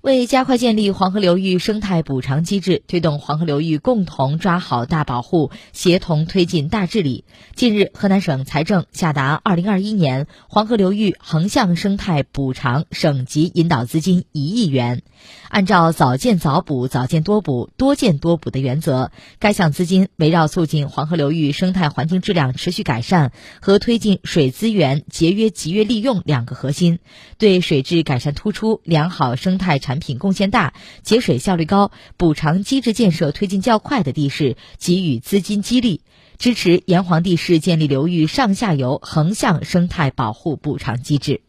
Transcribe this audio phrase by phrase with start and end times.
[0.00, 7.24] 为加快建立黄河流域生态补偿机制，推动黄河流域共同抓好大保护，协同推进大治理，
[7.56, 15.02] 近日，河南省财政下达二零二一年黄河流域横向生态补偿省级引导资金一亿元。
[15.48, 19.10] 按照早建早补、早建多补、多建多补的原则，
[19.40, 27.00] 该项资金围绕促进黄河流域生态环境质量持续改善和推进水资源节约集约利用两个核心，
[27.36, 29.80] 对水质改善突出、良好生态。
[29.88, 36.00] 产品贡献大、节水效率高、补偿机制建设推进较快的地市给予资金激励，
[36.38, 41.48] 支持炎黄地市建立流域上下游横向生态保护补偿机制。